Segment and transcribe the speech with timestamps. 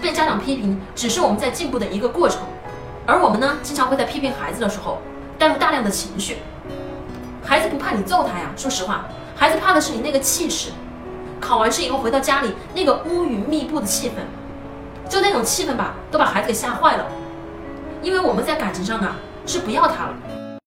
[0.00, 2.40] 被家长批评只是我们在进步的一个过程
[3.06, 4.98] 而我们呢经常会在批评孩子的时候
[5.38, 6.38] 带入大量的情绪。
[7.44, 10.70] 孩子不怕你揍他呀说实话孩子怕的是你那个气势。
[11.40, 17.06] 考完试以后回到家里那个乌云密布的气氛就那种气氛吧都把孩子给吓坏了。
[18.02, 20.14] 因为我们在感情上啊是不要他了。